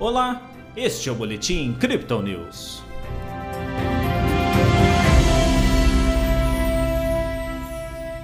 Olá, 0.00 0.50
este 0.74 1.10
é 1.10 1.12
o 1.12 1.14
Boletim 1.14 1.74
Crypto 1.74 2.22
News. 2.22 2.82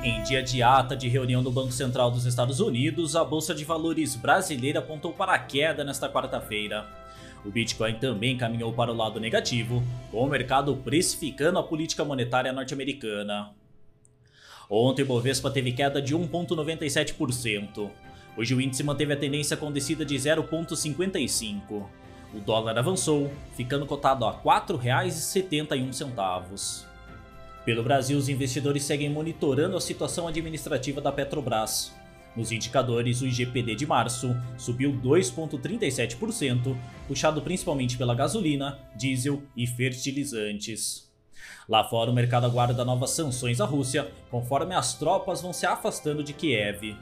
Em 0.03 0.23
dia 0.23 0.43
de 0.43 0.63
ata 0.63 0.97
de 0.97 1.07
reunião 1.07 1.43
do 1.43 1.51
Banco 1.51 1.73
Central 1.73 2.11
dos 2.11 2.25
Estados 2.25 2.61
Unidos, 2.61 3.15
a 3.15 3.23
Bolsa 3.23 3.55
de 3.55 3.63
Valores 3.63 4.17
brasileira 4.17 4.79
apontou 4.79 5.13
para 5.13 5.35
a 5.35 5.39
queda 5.39 5.85
nesta 5.85 6.09
quarta-feira. 6.09 6.87
O 7.45 7.51
Bitcoin 7.51 7.97
também 7.97 8.39
caminhou 8.39 8.73
para 8.73 8.91
o 8.91 8.97
lado 8.97 9.21
negativo, 9.21 9.83
com 10.11 10.25
o 10.25 10.31
mercado 10.31 10.75
precificando 10.77 11.59
a 11.59 11.63
política 11.63 12.03
monetária 12.07 12.55
norte-americana. 12.55 13.51
Ontem 14.71 15.03
o 15.03 15.07
Bovespa 15.07 15.51
teve 15.51 15.73
queda 15.73 16.01
de 16.01 16.17
1,97%. 16.17 17.91
Hoje 18.37 18.55
o 18.55 18.61
índice 18.61 18.83
manteve 18.83 19.15
a 19.15 19.17
tendência 19.17 19.57
com 19.57 19.73
descida 19.73 20.05
de 20.05 20.15
0,55. 20.15 21.87
O 22.35 22.41
dólar 22.41 22.79
avançou, 22.79 23.33
ficando 23.57 23.87
cotado 23.87 24.27
a 24.27 24.31
R$ 24.31 24.41
4,71. 24.45 26.85
Pelo 27.65 27.83
Brasil, 27.83 28.19
os 28.19 28.29
investidores 28.29 28.85
seguem 28.85 29.09
monitorando 29.09 29.75
a 29.77 29.81
situação 29.81 30.29
administrativa 30.29 31.01
da 31.01 31.11
Petrobras. 31.11 31.95
Nos 32.37 32.53
indicadores, 32.53 33.23
o 33.23 33.27
IGPD 33.27 33.75
de 33.75 33.87
março 33.87 34.37
subiu 34.59 34.93
2,37%, 35.03 36.77
puxado 37.09 37.41
principalmente 37.41 37.97
pela 37.97 38.15
gasolina, 38.15 38.79
diesel 38.95 39.43
e 39.57 39.67
fertilizantes. 39.67 41.11
Lá 41.67 41.83
fora, 41.85 42.11
o 42.11 42.15
mercado 42.15 42.45
aguarda 42.45 42.85
novas 42.85 43.11
sanções 43.11 43.61
à 43.61 43.65
Rússia, 43.65 44.11
conforme 44.31 44.75
as 44.75 44.93
tropas 44.95 45.41
vão 45.41 45.55
se 45.55 45.65
afastando 45.65 46.23
de 46.23 46.35
Kiev. 46.35 46.95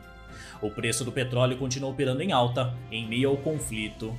O 0.60 0.70
preço 0.70 1.04
do 1.04 1.12
petróleo 1.12 1.56
continua 1.56 1.90
operando 1.90 2.22
em 2.22 2.32
alta, 2.32 2.74
em 2.90 3.06
meio 3.06 3.30
ao 3.30 3.36
conflito. 3.36 4.14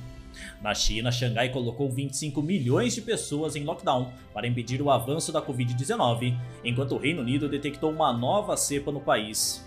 Na 0.60 0.74
China, 0.74 1.10
Xangai 1.10 1.48
colocou 1.48 1.90
25 1.90 2.42
milhões 2.42 2.94
de 2.94 3.00
pessoas 3.00 3.56
em 3.56 3.64
lockdown 3.64 4.12
para 4.32 4.46
impedir 4.46 4.82
o 4.82 4.90
avanço 4.90 5.32
da 5.32 5.40
Covid-19, 5.42 6.36
enquanto 6.64 6.94
o 6.94 6.98
Reino 6.98 7.22
Unido 7.22 7.48
detectou 7.48 7.90
uma 7.90 8.12
nova 8.12 8.56
cepa 8.56 8.92
no 8.92 9.00
país. 9.00 9.66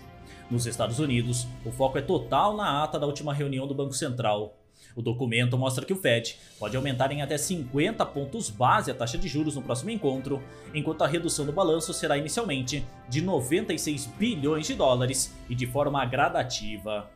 Nos 0.50 0.66
Estados 0.66 0.98
Unidos, 0.98 1.46
o 1.64 1.70
foco 1.70 1.98
é 1.98 2.02
total 2.02 2.56
na 2.56 2.82
ata 2.82 2.98
da 2.98 3.06
última 3.06 3.32
reunião 3.32 3.66
do 3.66 3.74
Banco 3.74 3.94
Central. 3.94 4.56
O 4.94 5.02
documento 5.02 5.56
mostra 5.56 5.84
que 5.84 5.92
o 5.92 5.96
Fed 5.96 6.36
pode 6.58 6.76
aumentar 6.76 7.12
em 7.12 7.22
até 7.22 7.38
50 7.38 8.04
pontos 8.06 8.50
base 8.50 8.90
a 8.90 8.94
taxa 8.94 9.16
de 9.16 9.28
juros 9.28 9.54
no 9.54 9.62
próximo 9.62 9.90
encontro, 9.90 10.42
enquanto 10.74 11.02
a 11.02 11.06
redução 11.06 11.46
do 11.46 11.52
balanço 11.52 11.92
será 11.94 12.18
inicialmente 12.18 12.84
de 13.08 13.22
96 13.22 14.06
bilhões 14.18 14.66
de 14.66 14.74
dólares 14.74 15.34
e 15.48 15.54
de 15.54 15.66
forma 15.66 16.04
gradativa. 16.04 17.08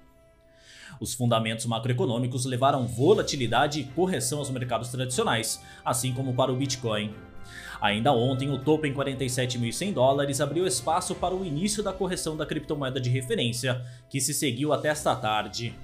Os 1.01 1.13
fundamentos 1.13 1.67
macroeconômicos 1.67 2.45
levaram 2.45 2.87
volatilidade 2.87 3.81
e 3.81 3.85
correção 3.85 4.39
aos 4.39 4.51
mercados 4.51 4.89
tradicionais, 4.91 5.63
assim 5.85 6.13
como 6.13 6.35
para 6.35 6.53
o 6.53 6.57
Bitcoin. 6.57 7.13
Ainda 7.81 8.13
ontem, 8.13 8.51
o 8.51 8.59
topo 8.59 8.87
em 8.87 8.95
47.100 8.95 9.93
dólares 9.93 10.41
abriu 10.41 10.67
espaço 10.67 11.15
para 11.15 11.35
o 11.35 11.45
início 11.45 11.83
da 11.83 11.93
correção 11.93 12.37
da 12.37 12.47
criptomoeda 12.47 13.01
de 13.01 13.11
referência, 13.11 13.85
que 14.09 14.21
se 14.21 14.33
seguiu 14.33 14.73
até 14.73 14.89
esta 14.89 15.15
tarde. 15.15 15.75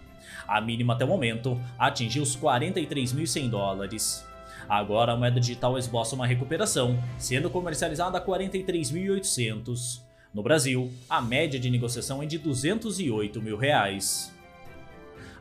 A 0.47 0.61
mínima 0.61 0.95
até 0.95 1.05
o 1.05 1.09
momento 1.09 1.61
atingiu 1.79 2.23
os 2.23 2.37
43.100 2.37 3.49
dólares. 3.49 4.27
Agora 4.69 5.13
a 5.13 5.17
moeda 5.17 5.41
digital 5.41 5.77
esboça 5.77 6.15
uma 6.15 6.27
recuperação, 6.27 6.99
sendo 7.19 7.51
comercializada 7.51 8.19
a 8.19 8.25
43.800. 8.25 10.01
No 10.33 10.43
Brasil, 10.43 10.93
a 11.09 11.21
média 11.21 11.59
de 11.59 11.69
negociação 11.69 12.23
é 12.23 12.27
de 12.27 12.39
208 12.39 13.43
mil 13.43 13.57
reais. 13.57 14.33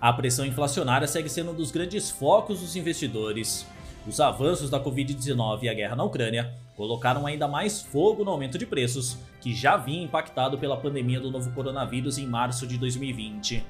A 0.02 0.12
pressão 0.12 0.46
inflacionária 0.46 1.08
segue 1.08 1.30
sendo 1.30 1.52
um 1.52 1.54
dos 1.54 1.72
grandes 1.72 2.10
focos 2.10 2.62
dos 2.62 2.76
investidores. 2.76 3.68
Os 4.08 4.20
avanços 4.20 4.70
da 4.70 4.84
Covid-19 4.84 5.64
e 5.64 5.70
a 5.70 5.74
guerra 5.74 5.96
na 5.96 6.04
Ucrânia 6.04 6.54
colocaram 6.76 7.28
ainda 7.28 7.48
mais 7.48 7.82
fogo 7.82 8.24
no 8.24 8.32
aumento 8.32 8.58
de 8.58 8.66
preços, 8.66 9.18
que 9.42 9.54
já 9.54 9.78
vinha 9.78 10.04
impactado 10.04 10.58
pela 10.58 10.78
pandemia 10.78 11.20
do 11.20 11.30
novo 11.30 11.52
coronavírus 11.52 12.18
em 12.18 12.26
março 12.26 12.66
de 12.66 12.78
2020. 12.78 13.64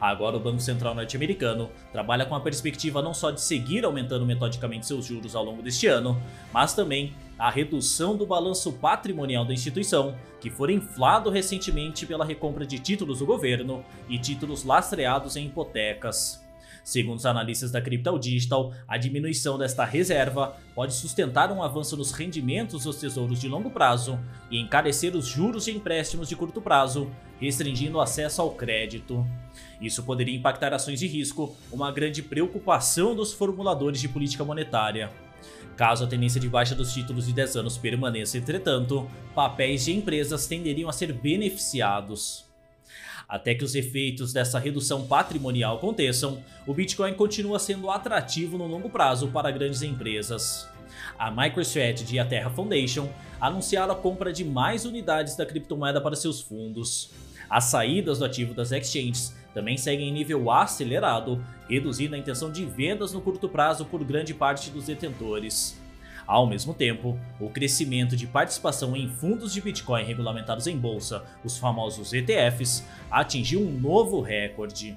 Agora, 0.00 0.36
o 0.36 0.40
Banco 0.40 0.60
Central 0.60 0.94
norte-americano 0.94 1.70
trabalha 1.92 2.26
com 2.26 2.34
a 2.34 2.40
perspectiva 2.40 3.02
não 3.02 3.14
só 3.14 3.30
de 3.30 3.40
seguir 3.40 3.84
aumentando 3.84 4.26
metodicamente 4.26 4.86
seus 4.86 5.04
juros 5.04 5.34
ao 5.34 5.44
longo 5.44 5.62
deste 5.62 5.86
ano, 5.86 6.20
mas 6.52 6.74
também 6.74 7.14
a 7.38 7.50
redução 7.50 8.16
do 8.16 8.26
balanço 8.26 8.72
patrimonial 8.72 9.44
da 9.44 9.54
instituição, 9.54 10.14
que 10.40 10.50
foi 10.50 10.74
inflado 10.74 11.30
recentemente 11.30 12.04
pela 12.04 12.24
recompra 12.24 12.66
de 12.66 12.78
títulos 12.78 13.20
do 13.20 13.26
governo 13.26 13.84
e 14.08 14.18
títulos 14.18 14.64
lastreados 14.64 15.36
em 15.36 15.46
hipotecas. 15.46 16.49
Segundo 16.84 17.18
os 17.18 17.26
analistas 17.26 17.70
da 17.70 17.80
Crypto 17.80 18.18
Digital, 18.18 18.72
a 18.86 18.96
diminuição 18.96 19.58
desta 19.58 19.84
reserva 19.84 20.56
pode 20.74 20.94
sustentar 20.94 21.52
um 21.52 21.62
avanço 21.62 21.96
nos 21.96 22.12
rendimentos 22.12 22.84
dos 22.84 22.96
tesouros 22.96 23.40
de 23.40 23.48
longo 23.48 23.70
prazo 23.70 24.18
e 24.50 24.58
encarecer 24.58 25.14
os 25.14 25.26
juros 25.26 25.64
de 25.64 25.76
empréstimos 25.76 26.28
de 26.28 26.36
curto 26.36 26.60
prazo, 26.60 27.10
restringindo 27.40 27.98
o 27.98 28.00
acesso 28.00 28.42
ao 28.42 28.52
crédito. 28.52 29.26
Isso 29.80 30.02
poderia 30.02 30.36
impactar 30.36 30.72
ações 30.72 30.98
de 30.98 31.06
risco, 31.06 31.54
uma 31.70 31.90
grande 31.90 32.22
preocupação 32.22 33.14
dos 33.14 33.32
formuladores 33.32 34.00
de 34.00 34.08
política 34.08 34.44
monetária. 34.44 35.10
Caso 35.76 36.04
a 36.04 36.06
tendência 36.06 36.40
de 36.40 36.48
baixa 36.48 36.74
dos 36.74 36.92
títulos 36.92 37.26
de 37.26 37.32
10 37.32 37.56
anos 37.56 37.78
permaneça, 37.78 38.36
entretanto, 38.36 39.08
papéis 39.34 39.84
de 39.84 39.92
empresas 39.92 40.46
tenderiam 40.46 40.90
a 40.90 40.92
ser 40.92 41.12
beneficiados. 41.12 42.49
Até 43.30 43.54
que 43.54 43.62
os 43.62 43.76
efeitos 43.76 44.32
dessa 44.32 44.58
redução 44.58 45.06
patrimonial 45.06 45.76
aconteçam, 45.76 46.42
o 46.66 46.74
Bitcoin 46.74 47.14
continua 47.14 47.60
sendo 47.60 47.88
atrativo 47.88 48.58
no 48.58 48.66
longo 48.66 48.90
prazo 48.90 49.28
para 49.28 49.52
grandes 49.52 49.82
empresas. 49.82 50.68
A 51.16 51.30
MicroStrategy 51.30 52.16
e 52.16 52.18
a 52.18 52.24
Terra 52.24 52.50
Foundation 52.50 53.08
anunciaram 53.40 53.92
a 53.92 53.96
compra 53.96 54.32
de 54.32 54.44
mais 54.44 54.84
unidades 54.84 55.36
da 55.36 55.46
criptomoeda 55.46 56.00
para 56.00 56.16
seus 56.16 56.40
fundos. 56.40 57.10
As 57.48 57.64
saídas 57.64 58.18
do 58.18 58.24
ativo 58.24 58.52
das 58.52 58.72
exchanges 58.72 59.32
também 59.54 59.76
seguem 59.76 60.08
em 60.08 60.12
nível 60.12 60.50
acelerado, 60.50 61.40
reduzindo 61.68 62.16
a 62.16 62.18
intenção 62.18 62.50
de 62.50 62.64
vendas 62.64 63.12
no 63.12 63.20
curto 63.20 63.48
prazo 63.48 63.84
por 63.84 64.02
grande 64.02 64.34
parte 64.34 64.70
dos 64.70 64.86
detentores. 64.86 65.80
Ao 66.30 66.46
mesmo 66.46 66.72
tempo, 66.72 67.18
o 67.40 67.50
crescimento 67.50 68.16
de 68.16 68.24
participação 68.24 68.94
em 68.94 69.08
fundos 69.08 69.52
de 69.52 69.60
Bitcoin 69.60 70.04
regulamentados 70.04 70.68
em 70.68 70.78
bolsa, 70.78 71.24
os 71.42 71.58
famosos 71.58 72.12
ETFs, 72.12 72.86
atingiu 73.10 73.60
um 73.60 73.72
novo 73.72 74.20
recorde. 74.20 74.96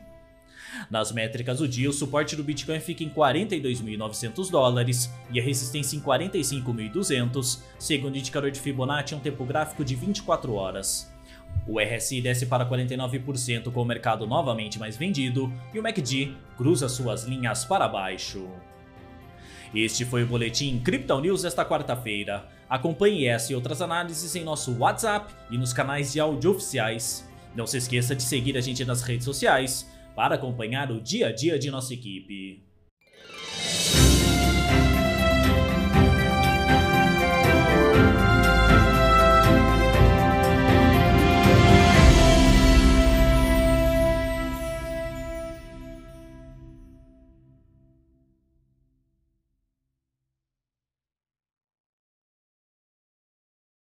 Nas 0.92 1.12
métricas 1.12 1.58
do 1.58 1.68
dia, 1.68 1.90
o 1.90 1.94
suporte 1.94 2.36
do 2.36 2.44
Bitcoin 2.44 2.80
fica 2.80 3.04
em 3.04 3.10
42.900 3.10 4.52
dólares 4.52 5.12
e 5.32 5.40
a 5.40 5.44
resistência 5.44 5.98
em 5.98 6.02
45.200, 6.02 7.62
segundo 7.80 8.14
o 8.14 8.18
indicador 8.20 8.52
de 8.52 8.60
Fibonacci 8.60 9.16
um 9.16 9.20
tempo 9.20 9.44
gráfico 9.44 9.84
de 9.84 9.96
24 9.96 10.54
horas. 10.54 11.12
O 11.68 11.80
RSI 11.80 12.22
desce 12.22 12.46
para 12.46 12.70
49% 12.70 13.72
com 13.72 13.82
o 13.82 13.86
mercado 13.86 14.28
novamente 14.28 14.78
mais 14.78 14.96
vendido 14.96 15.52
e 15.74 15.80
o 15.80 15.82
MACD 15.82 16.38
cruza 16.56 16.88
suas 16.88 17.24
linhas 17.24 17.66
para 17.66 17.88
baixo. 17.88 18.48
Este 19.74 20.06
foi 20.06 20.22
o 20.22 20.28
Boletim 20.28 20.80
Crypto 20.80 21.20
News 21.20 21.42
desta 21.42 21.66
quarta-feira. 21.66 22.48
Acompanhe 22.70 23.26
essa 23.26 23.52
e 23.52 23.56
outras 23.56 23.82
análises 23.82 24.36
em 24.36 24.44
nosso 24.44 24.78
WhatsApp 24.78 25.34
e 25.50 25.58
nos 25.58 25.74
canais 25.74 26.14
de 26.14 26.20
áudio 26.20 26.52
oficiais. 26.52 27.28
Não 27.56 27.66
se 27.66 27.78
esqueça 27.78 28.16
de 28.16 28.22
seguir 28.22 28.56
a 28.56 28.62
gente 28.62 28.86
nas 28.86 29.02
redes 29.02 29.26
sociais 29.26 29.92
para 30.16 30.36
acompanhar 30.36 30.92
o 30.92 31.02
dia 31.02 31.30
a 31.30 31.32
dia 31.32 31.58
de 31.58 31.72
nossa 31.72 31.92
equipe. 31.92 32.73